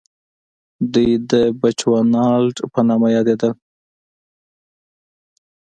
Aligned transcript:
دوی 0.93 1.11
د 1.31 1.31
بچوانالنډ 1.61 2.55
په 2.73 2.79
نامه 2.87 3.07
یادېدل. 3.15 3.51